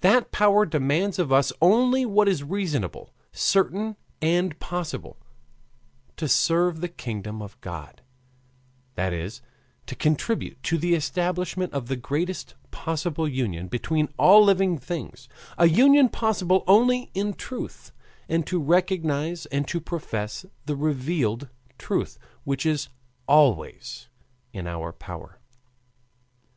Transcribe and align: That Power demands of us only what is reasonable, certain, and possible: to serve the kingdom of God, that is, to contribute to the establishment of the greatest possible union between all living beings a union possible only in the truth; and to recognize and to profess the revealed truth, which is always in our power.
That 0.00 0.32
Power 0.32 0.66
demands 0.66 1.16
of 1.20 1.30
us 1.32 1.52
only 1.62 2.04
what 2.04 2.26
is 2.26 2.42
reasonable, 2.42 3.14
certain, 3.30 3.94
and 4.20 4.58
possible: 4.58 5.16
to 6.16 6.26
serve 6.26 6.80
the 6.80 6.88
kingdom 6.88 7.40
of 7.40 7.56
God, 7.60 8.02
that 8.96 9.12
is, 9.12 9.42
to 9.86 9.94
contribute 9.94 10.60
to 10.64 10.76
the 10.76 10.96
establishment 10.96 11.72
of 11.72 11.86
the 11.86 11.94
greatest 11.94 12.56
possible 12.72 13.28
union 13.28 13.68
between 13.68 14.08
all 14.16 14.42
living 14.42 14.76
beings 14.78 15.28
a 15.56 15.68
union 15.68 16.08
possible 16.08 16.64
only 16.66 17.12
in 17.14 17.30
the 17.30 17.36
truth; 17.36 17.92
and 18.28 18.44
to 18.48 18.58
recognize 18.60 19.46
and 19.52 19.68
to 19.68 19.80
profess 19.80 20.44
the 20.64 20.74
revealed 20.74 21.48
truth, 21.78 22.18
which 22.42 22.66
is 22.66 22.88
always 23.28 24.08
in 24.52 24.66
our 24.66 24.92
power. 24.92 25.38